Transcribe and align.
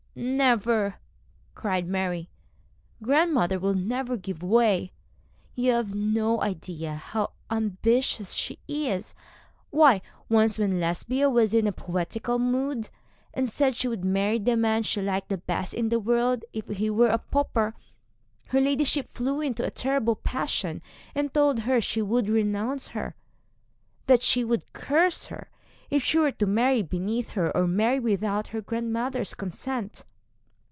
'Never,' 0.13 0.95
cried 1.55 1.87
Mary. 1.87 2.29
'Grandmother 3.01 3.57
would 3.59 3.77
never 3.77 4.17
give 4.17 4.43
way. 4.43 4.91
You 5.55 5.71
have 5.71 5.95
no 5.95 6.41
idea 6.41 6.95
how 6.95 7.31
ambitious 7.49 8.33
she 8.33 8.59
is. 8.67 9.13
Why, 9.69 10.01
once 10.27 10.59
when 10.59 10.81
Lesbia 10.81 11.29
was 11.29 11.53
in 11.53 11.65
a 11.65 11.71
poetical 11.71 12.39
mood, 12.39 12.89
and 13.33 13.47
said 13.47 13.77
she 13.77 13.87
would 13.87 14.03
marry 14.03 14.37
the 14.37 14.57
man 14.57 14.83
she 14.83 15.01
liked 15.01 15.33
best 15.47 15.73
in 15.73 15.87
the 15.87 15.99
world, 15.99 16.43
if 16.51 16.67
he 16.67 16.89
were 16.89 17.07
a 17.07 17.17
pauper, 17.17 17.73
her 18.47 18.59
ladyship 18.59 19.15
flew 19.15 19.39
into 19.39 19.63
a 19.63 19.71
terrible 19.71 20.17
passion, 20.17 20.81
and 21.15 21.33
told 21.33 21.59
her 21.61 21.79
she 21.79 22.01
would 22.01 22.27
renounce 22.27 22.89
her, 22.89 23.15
that 24.07 24.23
she 24.23 24.43
would 24.43 24.73
curse 24.73 25.27
her, 25.27 25.47
if 25.89 26.01
she 26.01 26.17
were 26.17 26.31
to 26.31 26.45
marry 26.45 26.81
beneath 26.81 27.31
her, 27.31 27.55
or 27.55 27.67
marry 27.67 27.99
without 27.99 28.47
her 28.47 28.61
grandmother's 28.61 29.33
consent.' 29.33 30.05